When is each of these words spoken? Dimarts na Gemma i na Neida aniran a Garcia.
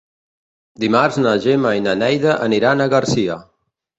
Dimarts 0.83 1.19
na 1.25 1.33
Gemma 1.43 1.75
i 1.81 1.85
na 1.87 1.95
Neida 2.01 2.33
aniran 2.47 2.81
a 2.87 2.91
Garcia. 2.97 3.37